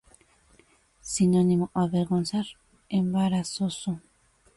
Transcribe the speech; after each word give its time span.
Sinónimo: 1.13 1.69
avergonzar, 1.75 2.47
embarazoso. 2.89 4.01